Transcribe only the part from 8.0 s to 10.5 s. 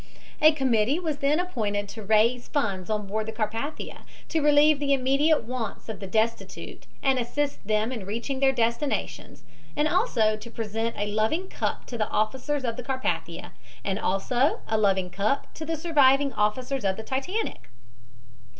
reaching their destinations and also to